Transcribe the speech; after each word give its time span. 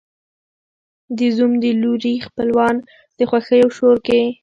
د 1.17 1.19
زوم 1.35 1.51
د 1.63 1.65
لوري 1.81 2.15
خپلوان 2.27 2.75
په 3.15 3.23
خوښیو 3.29 3.63
او 3.65 3.69
شور 3.77 3.97
کې 4.05 4.21